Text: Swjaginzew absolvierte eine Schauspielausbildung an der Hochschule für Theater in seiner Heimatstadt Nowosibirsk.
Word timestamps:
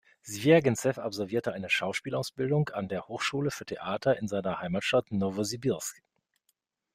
Swjaginzew 0.25 0.97
absolvierte 0.99 1.53
eine 1.53 1.69
Schauspielausbildung 1.69 2.69
an 2.69 2.87
der 2.89 3.07
Hochschule 3.07 3.51
für 3.51 3.67
Theater 3.67 4.17
in 4.17 4.27
seiner 4.27 4.59
Heimatstadt 4.59 5.11
Nowosibirsk. 5.11 6.01